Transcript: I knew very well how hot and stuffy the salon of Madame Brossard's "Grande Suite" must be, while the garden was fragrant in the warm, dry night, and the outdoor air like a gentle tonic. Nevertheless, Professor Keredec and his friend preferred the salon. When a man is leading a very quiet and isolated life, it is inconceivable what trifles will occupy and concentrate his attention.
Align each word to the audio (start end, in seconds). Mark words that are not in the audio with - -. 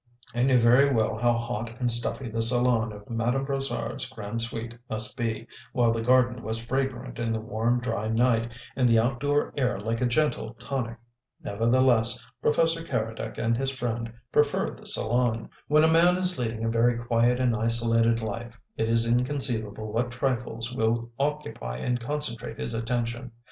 I 0.33 0.41
knew 0.41 0.57
very 0.57 0.91
well 0.91 1.15
how 1.15 1.33
hot 1.33 1.79
and 1.79 1.91
stuffy 1.91 2.27
the 2.27 2.41
salon 2.41 2.91
of 2.91 3.07
Madame 3.07 3.45
Brossard's 3.45 4.09
"Grande 4.09 4.41
Suite" 4.41 4.73
must 4.89 5.15
be, 5.15 5.45
while 5.73 5.91
the 5.91 6.01
garden 6.01 6.41
was 6.41 6.59
fragrant 6.63 7.19
in 7.19 7.31
the 7.31 7.39
warm, 7.39 7.79
dry 7.79 8.07
night, 8.07 8.51
and 8.75 8.89
the 8.89 8.97
outdoor 8.97 9.53
air 9.55 9.79
like 9.79 10.01
a 10.01 10.07
gentle 10.07 10.55
tonic. 10.55 10.97
Nevertheless, 11.43 12.25
Professor 12.41 12.83
Keredec 12.83 13.37
and 13.37 13.55
his 13.55 13.69
friend 13.69 14.11
preferred 14.31 14.75
the 14.77 14.87
salon. 14.87 15.51
When 15.67 15.83
a 15.83 15.93
man 15.93 16.17
is 16.17 16.39
leading 16.39 16.63
a 16.65 16.69
very 16.69 16.97
quiet 17.05 17.39
and 17.39 17.55
isolated 17.55 18.23
life, 18.23 18.59
it 18.77 18.89
is 18.89 19.05
inconceivable 19.05 19.93
what 19.93 20.09
trifles 20.09 20.73
will 20.73 21.11
occupy 21.19 21.77
and 21.77 21.99
concentrate 21.99 22.57
his 22.57 22.73
attention. 22.73 23.33